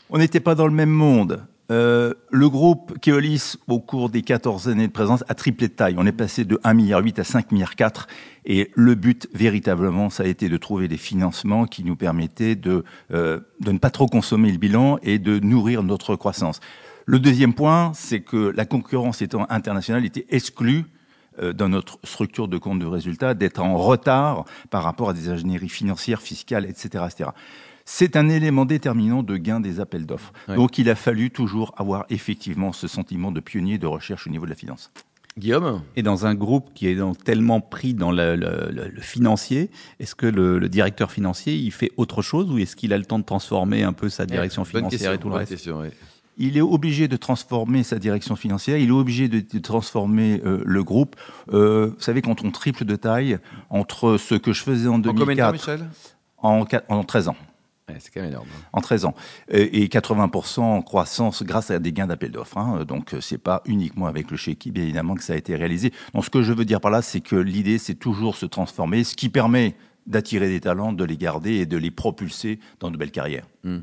On 0.09 0.17
n'était 0.17 0.39
pas 0.39 0.55
dans 0.55 0.65
le 0.65 0.73
même 0.73 0.89
monde. 0.89 1.45
Euh, 1.71 2.13
le 2.29 2.49
groupe 2.49 2.99
Keolis, 2.99 3.55
au 3.67 3.79
cours 3.79 4.09
des 4.09 4.21
14 4.21 4.67
années 4.67 4.87
de 4.87 4.91
présence, 4.91 5.23
a 5.29 5.33
triplé 5.33 5.69
de 5.69 5.73
taille. 5.73 5.95
On 5.97 6.05
est 6.05 6.11
passé 6.11 6.43
de 6.43 6.57
1,8 6.57 6.75
milliard 6.75 6.99
à 6.99 7.01
5,4 7.01 7.53
milliards. 7.53 8.07
Et 8.45 8.71
le 8.75 8.95
but, 8.95 9.29
véritablement, 9.33 10.09
ça 10.09 10.23
a 10.23 10.25
été 10.25 10.49
de 10.49 10.57
trouver 10.57 10.87
des 10.87 10.97
financements 10.97 11.65
qui 11.65 11.85
nous 11.85 11.95
permettaient 11.95 12.55
de, 12.55 12.83
euh, 13.11 13.39
de 13.61 13.71
ne 13.71 13.77
pas 13.77 13.89
trop 13.89 14.07
consommer 14.07 14.51
le 14.51 14.57
bilan 14.57 14.99
et 15.03 15.19
de 15.19 15.39
nourrir 15.39 15.83
notre 15.83 16.15
croissance. 16.15 16.59
Le 17.05 17.19
deuxième 17.19 17.53
point, 17.53 17.91
c'est 17.95 18.21
que 18.21 18.53
la 18.55 18.65
concurrence 18.65 19.21
étant 19.21 19.45
internationale 19.49 20.05
était 20.05 20.25
exclue 20.29 20.85
euh, 21.41 21.53
dans 21.53 21.69
notre 21.69 21.97
structure 22.03 22.49
de 22.49 22.57
compte 22.57 22.79
de 22.79 22.85
résultats 22.85 23.33
d'être 23.33 23.61
en 23.61 23.77
retard 23.77 24.45
par 24.69 24.83
rapport 24.83 25.09
à 25.09 25.13
des 25.13 25.29
ingénieries 25.29 25.69
financières, 25.69 26.21
fiscales, 26.21 26.65
etc. 26.65 27.05
etc 27.09 27.29
c'est 27.85 28.15
un 28.15 28.29
élément 28.29 28.65
déterminant 28.65 29.23
de 29.23 29.37
gain 29.37 29.59
des 29.59 29.79
appels 29.79 30.05
d'offres. 30.05 30.33
Ouais. 30.47 30.55
Donc 30.55 30.77
il 30.77 30.89
a 30.89 30.95
fallu 30.95 31.31
toujours 31.31 31.73
avoir 31.77 32.05
effectivement 32.09 32.71
ce 32.71 32.87
sentiment 32.87 33.31
de 33.31 33.39
pionnier 33.39 33.77
de 33.77 33.87
recherche 33.87 34.27
au 34.27 34.29
niveau 34.29 34.45
de 34.45 34.51
la 34.51 34.55
finance. 34.55 34.91
Guillaume? 35.37 35.81
Et 35.95 36.03
dans 36.03 36.25
un 36.25 36.35
groupe 36.35 36.73
qui 36.75 36.87
est 36.87 36.95
donc 36.95 37.23
tellement 37.23 37.59
pris 37.59 37.93
dans 37.93 38.11
le, 38.11 38.35
le, 38.35 38.69
le, 38.71 38.87
le 38.87 39.01
financier, 39.01 39.71
est-ce 39.99 40.13
que 40.13 40.27
le, 40.27 40.59
le, 40.59 40.69
directeur 40.69 41.11
financier, 41.11 41.55
il 41.55 41.71
fait 41.71 41.91
autre 41.97 42.21
chose 42.21 42.51
ou 42.51 42.59
est-ce 42.59 42.75
qu'il 42.75 42.93
a 42.93 42.97
le 42.97 43.05
temps 43.05 43.17
de 43.17 43.23
transformer 43.23 43.83
un 43.83 43.93
peu 43.93 44.09
sa 44.09 44.25
direction 44.25 44.61
ouais, 44.61 44.69
financière 44.69 44.91
question, 44.91 45.13
et 45.13 45.17
tout 45.17 45.29
le 45.29 45.35
reste? 45.35 45.51
question, 45.51 45.79
ouais. 45.79 45.91
Il 46.37 46.57
est 46.57 46.61
obligé 46.61 47.07
de 47.07 47.15
transformer 47.15 47.83
sa 47.83 47.99
direction 47.99 48.35
financière, 48.35 48.77
il 48.77 48.89
est 48.89 48.91
obligé 48.91 49.27
de, 49.27 49.39
de 49.39 49.59
transformer 49.59 50.41
euh, 50.45 50.61
le 50.65 50.83
groupe. 50.83 51.15
Euh, 51.51 51.91
vous 51.95 52.01
savez, 52.01 52.21
quand 52.21 52.43
on 52.43 52.51
triple 52.51 52.85
de 52.85 52.95
taille, 52.95 53.37
entre 53.69 54.17
ce 54.17 54.35
que 54.35 54.51
je 54.51 54.63
faisais 54.63 54.87
en 54.87 54.99
2004... 54.99 55.21
En 55.21 55.25
combien 55.25 55.35
de 55.35 55.49
temps, 55.49 55.51
Michel? 55.51 55.89
En, 56.41 56.65
en 56.89 57.03
13 57.03 57.27
ans. 57.29 57.35
Ouais, 57.93 57.99
c'est 57.99 58.11
quand 58.13 58.21
même 58.21 58.31
énorme. 58.31 58.47
En 58.71 58.81
13 58.81 59.05
ans. 59.05 59.15
Et 59.49 59.87
80% 59.87 60.61
en 60.61 60.81
croissance 60.81 61.43
grâce 61.43 61.71
à 61.71 61.79
des 61.79 61.93
gains 61.93 62.07
d'appel 62.07 62.31
d'offres. 62.31 62.57
Hein. 62.57 62.85
Donc, 62.85 63.15
c'est 63.21 63.37
pas 63.37 63.61
uniquement 63.65 64.07
avec 64.07 64.31
le 64.31 64.37
chéquier, 64.37 64.71
bien 64.71 64.83
évidemment, 64.83 65.15
que 65.15 65.23
ça 65.23 65.33
a 65.33 65.35
été 65.35 65.55
réalisé. 65.55 65.91
Donc, 66.13 66.25
ce 66.25 66.29
que 66.29 66.41
je 66.41 66.53
veux 66.53 66.65
dire 66.65 66.81
par 66.81 66.91
là, 66.91 67.01
c'est 67.01 67.21
que 67.21 67.35
l'idée, 67.35 67.77
c'est 67.77 67.95
toujours 67.95 68.35
se 68.35 68.45
transformer, 68.45 69.03
ce 69.03 69.15
qui 69.15 69.29
permet 69.29 69.75
d'attirer 70.07 70.49
des 70.49 70.59
talents, 70.59 70.91
de 70.91 71.03
les 71.03 71.17
garder 71.17 71.53
et 71.55 71.65
de 71.65 71.77
les 71.77 71.91
propulser 71.91 72.59
dans 72.79 72.91
de 72.91 72.97
belles 72.97 73.11
carrières. 73.11 73.45
Mmh. 73.63 73.77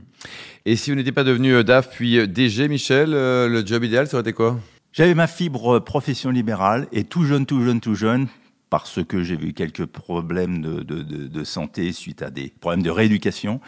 Et 0.66 0.76
si 0.76 0.90
vous 0.90 0.96
n'étiez 0.96 1.12
pas 1.12 1.24
devenu 1.24 1.64
DAF 1.64 1.90
puis 1.90 2.28
DG, 2.28 2.68
Michel, 2.68 3.14
euh, 3.14 3.48
le 3.48 3.64
job 3.64 3.84
idéal, 3.84 4.06
ça 4.06 4.16
aurait 4.16 4.22
été 4.22 4.32
quoi? 4.34 4.58
J'avais 4.92 5.14
ma 5.14 5.26
fibre 5.26 5.78
profession 5.78 6.30
libérale 6.30 6.88
et 6.92 7.04
tout 7.04 7.24
jeune, 7.24 7.46
tout 7.46 7.62
jeune, 7.64 7.80
tout 7.80 7.94
jeune, 7.94 8.26
parce 8.70 9.04
que 9.04 9.22
j'ai 9.22 9.34
eu 9.34 9.52
quelques 9.52 9.86
problèmes 9.86 10.62
de, 10.62 10.82
de, 10.82 11.02
de, 11.02 11.26
de 11.26 11.44
santé 11.44 11.92
suite 11.92 12.22
à 12.22 12.30
des 12.30 12.52
problèmes 12.60 12.82
de 12.82 12.90
rééducation, 12.90 13.60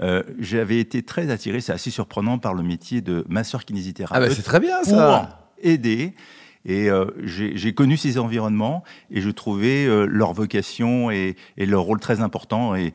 euh, 0.00 0.22
j'avais 0.38 0.78
été 0.78 1.02
très 1.02 1.30
attiré, 1.30 1.60
c'est 1.60 1.72
assez 1.72 1.90
surprenant, 1.90 2.38
par 2.38 2.54
le 2.54 2.62
métier 2.62 3.00
de 3.00 3.24
masseur 3.28 3.64
kinésithérapeute. 3.64 4.22
Ah 4.24 4.28
bah 4.28 4.34
c'est 4.34 4.42
très 4.42 4.60
bien 4.60 4.82
ça. 4.82 5.40
Pour 5.56 5.64
aider. 5.70 6.14
Et 6.68 6.90
euh, 6.90 7.06
j'ai 7.22 7.74
connu 7.74 7.96
ces 7.96 8.18
environnements 8.18 8.82
et 9.10 9.20
je 9.20 9.30
trouvais 9.30 9.86
euh, 9.86 10.04
leur 10.04 10.32
vocation 10.32 11.12
et, 11.12 11.36
et, 11.56 11.64
leur 11.64 11.82
rôle 11.82 12.00
très 12.00 12.20
important. 12.20 12.74
Et 12.74 12.92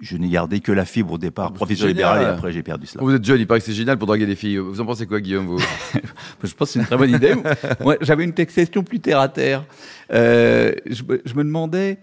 je 0.00 0.16
n'ai 0.16 0.28
gardé 0.28 0.60
que 0.60 0.72
la 0.72 0.84
fibre 0.84 1.12
au 1.12 1.18
départ, 1.18 1.50
ah, 1.50 1.54
professeur 1.54 1.86
libéral, 1.86 2.22
et 2.22 2.24
après 2.24 2.52
j'ai 2.52 2.62
perdu 2.62 2.86
cela. 2.86 3.04
Vous 3.04 3.14
êtes 3.14 3.24
jeune, 3.24 3.40
il 3.40 3.46
paraît 3.46 3.60
que 3.60 3.66
c'est 3.66 3.72
génial 3.72 3.98
pour 3.98 4.08
draguer 4.08 4.26
des 4.26 4.34
filles. 4.34 4.58
Vous 4.58 4.80
en 4.80 4.84
pensez 4.84 5.06
quoi, 5.06 5.20
Guillaume 5.20 5.46
vous? 5.46 5.58
Je 6.42 6.52
pense 6.54 6.68
que 6.68 6.72
c'est 6.72 6.78
une 6.80 6.86
très 6.86 6.96
bonne 6.96 7.10
idée. 7.10 7.34
Moi, 7.80 7.96
J'avais 8.00 8.24
une 8.24 8.32
question 8.32 8.82
plus 8.82 9.00
terre 9.00 9.20
à 9.20 9.28
terre. 9.28 9.64
Euh, 10.12 10.72
je, 10.86 11.02
je, 11.24 11.34
me 11.34 11.44
demandais, 11.44 11.98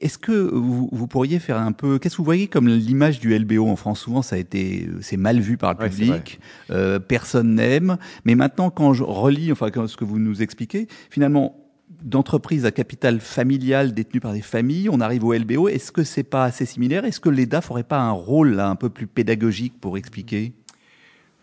est-ce 0.00 0.18
que 0.18 0.32
vous, 0.32 0.88
vous, 0.92 1.06
pourriez 1.06 1.38
faire 1.38 1.58
un 1.58 1.72
peu, 1.72 1.98
qu'est-ce 1.98 2.14
que 2.14 2.18
vous 2.18 2.24
voyez 2.24 2.46
comme 2.48 2.68
l'image 2.68 3.18
du 3.18 3.36
LBO 3.36 3.66
en 3.66 3.76
France? 3.76 4.00
Souvent, 4.00 4.22
ça 4.22 4.36
a 4.36 4.38
été, 4.38 4.88
c'est 5.00 5.16
mal 5.16 5.40
vu 5.40 5.56
par 5.56 5.74
le 5.74 5.80
ouais, 5.80 5.88
public, 5.88 6.40
euh, 6.70 6.98
personne 6.98 7.54
n'aime. 7.56 7.96
Mais 8.24 8.34
maintenant, 8.34 8.70
quand 8.70 8.92
je 8.92 9.02
relis, 9.02 9.50
enfin, 9.52 9.70
ce 9.86 9.96
que 9.96 10.04
vous 10.04 10.18
nous 10.18 10.42
expliquez, 10.42 10.86
finalement, 11.10 11.56
d'entreprises 12.02 12.66
à 12.66 12.70
capital 12.70 13.20
familial 13.20 13.94
détenues 13.94 14.20
par 14.20 14.32
des 14.32 14.42
familles, 14.42 14.88
on 14.90 15.00
arrive 15.00 15.24
au 15.24 15.32
LBO. 15.32 15.68
Est-ce 15.68 15.90
que 15.92 16.04
c'est 16.04 16.22
pas 16.22 16.44
assez 16.44 16.66
similaire? 16.66 17.04
Est-ce 17.04 17.20
que 17.20 17.28
l'EDA 17.28 17.60
n'aurait 17.68 17.82
pas 17.82 18.00
un 18.00 18.12
rôle 18.12 18.54
là, 18.54 18.68
un 18.68 18.76
peu 18.76 18.90
plus 18.90 19.06
pédagogique 19.06 19.80
pour 19.80 19.96
expliquer? 19.96 20.52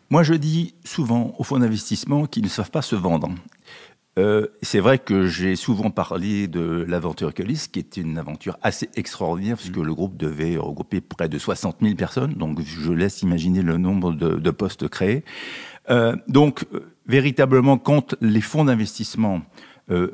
Moi, 0.09 0.23
je 0.23 0.35
dis 0.35 0.75
souvent 0.85 1.33
aux 1.39 1.43
fonds 1.43 1.59
d'investissement 1.59 2.27
qu'ils 2.27 2.43
ne 2.43 2.49
savent 2.49 2.71
pas 2.71 2.81
se 2.81 2.95
vendre 2.95 3.29
Euh, 4.19 4.47
c'est 4.61 4.79
vrai 4.79 4.99
que 4.99 5.25
j'ai 5.25 5.55
souvent 5.55 5.89
parlé 5.89 6.47
de 6.47 6.85
l'aventure 6.87 7.33
Colis, 7.33 7.67
qui 7.71 7.79
est 7.79 7.97
une 7.97 8.17
aventure 8.17 8.57
assez 8.61 8.89
extraordinaire, 8.95 9.57
puisque 9.57 9.77
le 9.77 9.93
groupe 9.93 10.17
devait 10.17 10.57
regrouper 10.57 11.01
près 11.01 11.29
de 11.29 11.39
60 11.39 11.77
000 11.81 11.95
personnes, 11.95 12.33
donc 12.35 12.61
je 12.61 12.91
laisse 12.91 13.23
imaginer 13.23 13.63
le 13.63 13.77
nombre 13.77 14.13
de, 14.13 14.35
de 14.35 14.51
postes 14.51 14.87
créés. 14.87 15.23
Euh, 15.89 16.15
donc, 16.27 16.65
euh, 16.73 16.93
véritablement, 17.07 17.77
quand 17.77 18.15
les 18.21 18.41
fonds 18.41 18.65
d'investissement 18.65 19.41
euh, 19.89 20.11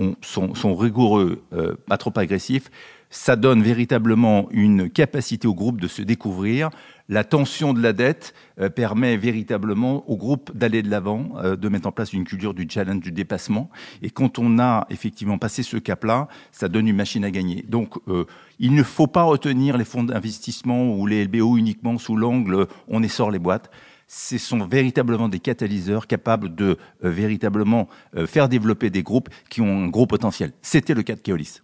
ont, 0.00 0.16
sont, 0.22 0.54
sont, 0.54 0.74
rigoureux, 0.74 1.42
euh, 1.52 1.76
pas 1.86 1.98
trop 1.98 2.12
agressifs, 2.16 2.70
ça 3.10 3.34
donne 3.34 3.62
véritablement 3.62 4.48
une 4.52 4.88
capacité 4.88 5.48
au 5.48 5.54
groupe 5.54 5.80
de 5.80 5.88
se 5.88 6.00
découvrir. 6.00 6.70
La 7.08 7.24
tension 7.24 7.74
de 7.74 7.82
la 7.82 7.92
dette 7.92 8.34
euh, 8.60 8.70
permet 8.70 9.16
véritablement 9.16 10.08
au 10.08 10.16
groupe 10.16 10.56
d'aller 10.56 10.80
de 10.80 10.88
l'avant, 10.88 11.32
euh, 11.38 11.56
de 11.56 11.68
mettre 11.68 11.88
en 11.88 11.92
place 11.92 12.12
une 12.12 12.22
culture 12.24 12.54
du 12.54 12.68
challenge, 12.70 13.00
du 13.00 13.10
dépassement. 13.10 13.68
Et 14.00 14.10
quand 14.10 14.38
on 14.38 14.60
a 14.60 14.86
effectivement 14.90 15.38
passé 15.38 15.64
ce 15.64 15.76
cap-là, 15.76 16.28
ça 16.52 16.68
donne 16.68 16.86
une 16.86 16.96
machine 16.96 17.24
à 17.24 17.32
gagner. 17.32 17.64
Donc, 17.68 17.96
euh, 18.06 18.26
il 18.60 18.76
ne 18.76 18.84
faut 18.84 19.08
pas 19.08 19.24
retenir 19.24 19.76
les 19.76 19.84
fonds 19.84 20.04
d'investissement 20.04 20.94
ou 20.94 21.04
les 21.06 21.24
LBO 21.24 21.56
uniquement 21.56 21.98
sous 21.98 22.14
l'angle 22.14 22.68
on 22.86 23.02
essore 23.02 23.32
les 23.32 23.38
boîtes 23.40 23.70
ce 24.12 24.38
sont 24.38 24.66
véritablement 24.66 25.28
des 25.28 25.38
catalyseurs 25.38 26.08
capables 26.08 26.52
de 26.56 26.76
euh, 27.04 27.10
véritablement 27.10 27.88
euh, 28.16 28.26
faire 28.26 28.48
développer 28.48 28.90
des 28.90 29.04
groupes 29.04 29.28
qui 29.48 29.60
ont 29.60 29.84
un 29.84 29.88
gros 29.88 30.06
potentiel. 30.06 30.50
C'était 30.62 30.94
le 30.94 31.04
cas 31.04 31.14
de 31.14 31.20
Keolis. 31.20 31.60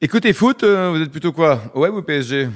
Écoutez, 0.00 0.32
foot, 0.32 0.62
euh, 0.62 0.92
vous 0.94 1.02
êtes 1.02 1.10
plutôt 1.10 1.32
quoi? 1.32 1.60
Ouais 1.74 1.88
ou 1.88 2.00
PSG 2.00 2.48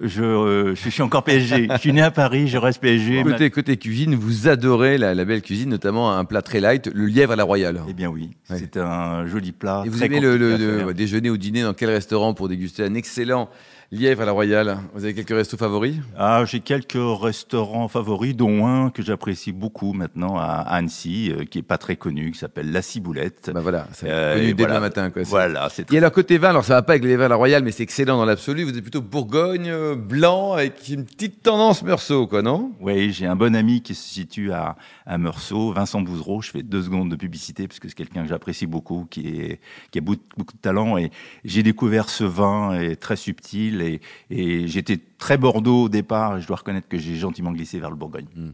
je, 0.00 0.22
euh, 0.22 0.74
je 0.76 0.90
suis 0.90 1.02
encore 1.02 1.24
PSG. 1.24 1.68
je 1.72 1.78
suis 1.78 1.92
né 1.92 2.02
à 2.02 2.10
Paris, 2.10 2.46
je 2.46 2.56
reste 2.56 2.80
PSG. 2.80 3.22
Côté, 3.24 3.50
côté 3.50 3.76
cuisine, 3.76 4.14
vous 4.14 4.46
adorez 4.48 4.96
la, 4.96 5.14
la, 5.14 5.24
belle 5.24 5.42
cuisine, 5.42 5.70
notamment 5.70 6.16
un 6.16 6.24
plat 6.24 6.42
très 6.42 6.60
light, 6.60 6.88
le 6.92 7.06
lièvre 7.06 7.32
à 7.32 7.36
la 7.36 7.42
royale. 7.42 7.82
Eh 7.88 7.94
bien 7.94 8.08
oui, 8.08 8.30
ouais. 8.50 8.58
c'est 8.58 8.76
un 8.76 9.26
joli 9.26 9.50
plat. 9.50 9.82
Et 9.86 9.88
vous 9.88 10.04
aimez 10.04 10.20
le, 10.20 10.36
le, 10.36 10.56
le 10.56 10.94
déjeuner 10.94 11.30
ou 11.30 11.36
dîner 11.36 11.62
dans 11.62 11.74
quel 11.74 11.90
restaurant 11.90 12.32
pour 12.32 12.48
déguster 12.48 12.84
un 12.84 12.94
excellent 12.94 13.48
lièvre 13.90 14.22
à 14.22 14.26
la 14.26 14.32
royale 14.32 14.78
Vous 14.94 15.04
avez 15.04 15.14
quelques 15.14 15.30
restos 15.30 15.56
favoris? 15.56 15.96
Ah, 16.16 16.44
j'ai 16.44 16.60
quelques 16.60 16.92
restaurants 16.94 17.88
favoris, 17.88 18.36
dont 18.36 18.66
un 18.66 18.90
que 18.90 19.02
j'apprécie 19.02 19.52
beaucoup 19.52 19.94
maintenant 19.94 20.36
à 20.36 20.46
Annecy, 20.66 21.32
euh, 21.32 21.44
qui 21.44 21.58
est 21.58 21.62
pas 21.62 21.78
très 21.78 21.96
connu, 21.96 22.32
qui 22.32 22.38
s'appelle 22.38 22.70
La 22.70 22.82
Ciboulette. 22.82 23.50
Bah 23.52 23.60
voilà, 23.60 23.88
c'est 23.92 24.10
euh, 24.10 24.34
connu 24.34 24.54
dès 24.54 24.64
voilà. 24.64 24.80
matin. 24.80 25.10
Quoi. 25.10 25.22
Voilà. 25.24 25.68
Et 25.90 25.96
alors 25.96 26.12
côté 26.12 26.36
vin, 26.36 26.50
alors 26.50 26.64
ça 26.64 26.74
va 26.74 26.82
pas 26.82 26.92
avec 26.92 27.02
le 27.02 27.08
lièvre 27.08 27.24
à 27.24 27.28
la 27.28 27.36
royale, 27.36 27.64
mais 27.64 27.70
c'est 27.70 27.82
excellent 27.82 28.18
dans 28.18 28.26
l'absolu. 28.26 28.64
Vous 28.64 28.76
êtes 28.76 28.82
plutôt 28.82 29.00
Bourgogne, 29.00 29.70
euh, 29.70 29.94
blanc, 29.94 30.52
avec 30.52 30.86
une 30.88 31.06
petite 31.06 31.42
tendance 31.42 31.82
Meursault, 31.82 32.26
quoi, 32.26 32.42
non? 32.42 32.72
Oui, 32.80 33.10
j'ai 33.12 33.26
un 33.26 33.36
bon 33.36 33.54
ami 33.56 33.80
qui 33.80 33.94
se 33.94 34.06
situe 34.06 34.52
à, 34.52 34.76
à 35.06 35.16
Meursault, 35.16 35.72
Vincent 35.72 36.02
Bouzereau. 36.02 36.42
Je 36.42 36.50
fais 36.50 36.62
deux 36.62 36.82
secondes 36.82 37.10
de 37.10 37.16
publicité 37.16 37.66
parce 37.66 37.80
que 37.80 37.88
c'est 37.88 37.94
quelqu'un 37.94 38.22
que 38.22 38.28
j'apprécie 38.28 38.66
beaucoup, 38.66 39.06
qui, 39.08 39.28
est, 39.28 39.60
qui 39.90 39.98
a 39.98 40.02
beaucoup, 40.02 40.20
beaucoup 40.36 40.54
de 40.54 40.60
talent. 40.60 40.98
Et 40.98 41.10
j'ai 41.46 41.62
découvert 41.62 42.10
ce 42.10 42.24
vin 42.24 42.78
et 42.78 42.94
très 42.94 43.16
subtil 43.16 43.77
et, 43.82 44.00
et 44.30 44.66
j'étais 44.66 44.98
très 45.18 45.36
Bordeaux 45.36 45.84
au 45.84 45.88
départ 45.88 46.36
et 46.36 46.40
je 46.40 46.46
dois 46.46 46.56
reconnaître 46.56 46.88
que 46.88 46.96
j'ai 46.96 47.16
gentiment 47.16 47.52
glissé 47.52 47.78
vers 47.78 47.90
le 47.90 47.96
Bourgogne. 47.96 48.26
Mmh. 48.36 48.48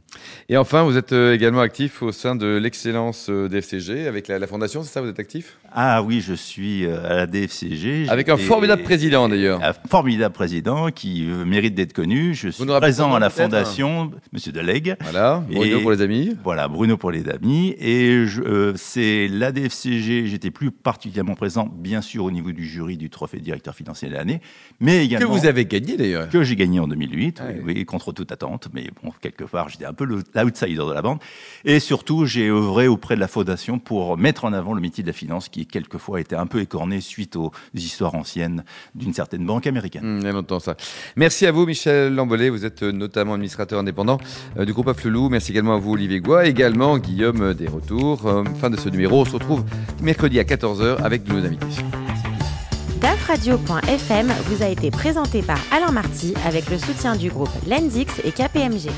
Et 0.49 0.57
enfin, 0.57 0.83
vous 0.83 0.97
êtes 0.97 1.13
euh, 1.13 1.35
également 1.35 1.61
actif 1.61 2.03
au 2.03 2.11
sein 2.11 2.37
de 2.37 2.57
l'excellence 2.57 3.29
euh, 3.29 3.49
DFCG 3.49 4.07
avec 4.07 4.29
la, 4.29 4.39
la 4.39 4.47
fondation, 4.47 4.83
c'est 4.83 4.93
ça 4.93 5.03
Vous 5.03 5.09
êtes 5.09 5.21
actif? 5.21 5.59
Ah 5.73 6.03
oui, 6.03 6.21
je 6.21 6.35
suis 6.35 6.87
euh, 6.87 7.05
à 7.05 7.15
la 7.15 7.27
DFCG. 7.27 8.07
Avec 8.09 8.29
un 8.29 8.37
formidable 8.37 8.83
président 8.83 9.29
d'ailleurs. 9.29 9.63
Un 9.63 9.73
formidable 9.73 10.35
président 10.35 10.91
qui 10.91 11.25
mérite 11.25 11.75
d'être 11.75 11.93
connu. 11.93 12.35
Je 12.35 12.49
suis 12.49 12.65
présent 12.65 13.15
à 13.15 13.19
la 13.19 13.31
fondation, 13.31 14.03
hein 14.03 14.11
Monsieur 14.33 14.53
Delegue. 14.53 14.97
Voilà, 15.03 15.45
Bruno 15.47 15.79
et, 15.79 15.83
pour 15.83 15.91
les 15.91 16.01
amis. 16.01 16.37
Voilà, 16.43 16.69
Bruno 16.69 16.97
pour 16.97 17.11
les 17.11 17.29
amis. 17.29 17.75
Et 17.79 18.25
euh, 18.39 18.73
c'est 18.77 19.29
la 19.29 19.53
DFCG, 19.53 20.27
j'étais 20.27 20.51
plus 20.51 20.71
particulièrement 20.71 21.35
présent, 21.35 21.69
bien 21.73 22.03
sûr, 22.03 22.25
au 22.25 22.31
niveau 22.31 22.53
du 22.53 22.65
jury 22.67 22.97
du 22.97 23.11
trophée 23.11 23.39
directeur 23.39 23.75
financier 23.75 24.09
de 24.09 24.15
l'année, 24.15 24.41
mais 24.81 25.05
également... 25.05 25.14
Que 25.19 25.25
vous 25.25 25.47
avez 25.47 25.67
gagné 25.67 25.97
d'ailleurs. 25.97 26.29
Que 26.29 26.43
j'ai 26.43 26.57
gagné 26.57 26.81
en 26.81 26.89
2008, 26.89 27.41
ah, 27.41 27.49
oui, 27.65 27.75
oui, 27.77 27.85
contre 27.85 28.13
toute 28.13 28.33
attente, 28.33 28.69
mais 28.73 28.89
bon, 29.03 29.13
quelque 29.21 29.45
part, 29.45 29.69
j'étais 29.69 29.85
un 29.85 29.93
peu 29.93 30.05
l'outsider 30.05 30.75
de 30.75 30.93
la 30.93 31.03
bande. 31.03 31.19
Et 31.65 31.81
surtout, 31.81 32.27
j'ai 32.27 32.49
œuvré 32.49 32.89
auprès 32.89 33.15
de 33.15 33.21
la 33.21 33.29
fondation 33.29 33.79
pour 33.79 34.17
mettre 34.17 34.45
en 34.45 34.53
avant 34.53 34.75
le 34.75 34.81
métier 34.81 35.03
de 35.03 35.09
la 35.09 35.13
finance, 35.13 35.49
qui 35.49 35.67
quelquefois 35.67 36.21
était 36.21 36.37
un 36.37 36.47
peu 36.47 36.61
écorné 36.61 37.01
suite 37.01 37.37
aux 37.37 37.53
histoires 37.75 38.15
anciennes 38.15 38.65
d'une 38.95 39.13
certaine 39.13 39.45
banque 39.45 39.67
américaine. 39.67 40.03
Mmh, 40.05 40.19
il 40.21 40.25
y 40.25 40.29
a 40.29 40.33
longtemps 40.33 40.61
ça. 40.61 40.77
Merci 41.17 41.47
à 41.47 41.53
vous, 41.53 41.67
Michel 41.67 42.15
Lambollet. 42.15 42.51
Vous 42.51 42.65
êtes 42.65 42.83
notamment 42.83 43.35
administrateur 43.35 43.81
indépendant 43.81 44.19
euh, 44.59 44.65
du 44.65 44.73
groupe 44.73 44.89
Afflelou. 44.89 45.29
Merci 45.29 45.53
également 45.53 45.75
à 45.75 45.79
vous, 45.79 45.93
Olivier 45.93 46.21
Goua. 46.21 46.47
Également, 46.47 46.99
Guillaume 46.99 47.55
des 47.55 47.69
Retours. 47.69 48.27
Euh, 48.27 48.45
fin 48.61 48.71
de 48.71 48.77
ce 48.77 48.89
numéro. 48.89 49.21
On 49.21 49.25
se 49.25 49.33
retrouve 49.33 49.65
mercredi 50.03 50.39
à 50.39 50.45
14h 50.45 51.03
avec 51.03 51.25
de 51.25 51.33
nos 51.33 51.45
invités. 51.45 51.67
DAFradio.fm 53.27 54.31
vous 54.49 54.63
a 54.63 54.69
été 54.69 54.91
présenté 54.91 55.41
par 55.41 55.57
Alain 55.73 55.93
Marty 55.93 56.35
avec 56.47 56.69
le 56.69 56.77
soutien 56.77 57.17
du 57.17 57.31
groupe 57.31 57.49
Lendix 57.67 58.21
et 58.23 58.33
KPMG. 58.33 58.91